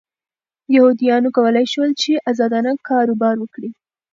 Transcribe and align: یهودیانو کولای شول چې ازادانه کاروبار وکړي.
یهودیانو 0.75 1.29
کولای 1.35 1.65
شول 1.73 1.91
چې 2.01 2.11
ازادانه 2.31 2.71
کاروبار 2.89 3.35
وکړي. 3.39 3.69